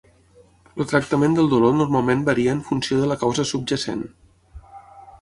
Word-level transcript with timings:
El 0.83 0.87
tractament 0.91 1.35
del 1.41 1.51
dolor 1.51 1.77
normalment 1.83 2.25
varia 2.31 2.57
en 2.57 2.65
funció 2.73 3.01
de 3.05 3.13
la 3.15 3.21
causa 3.27 3.49
subjacent. 3.55 4.07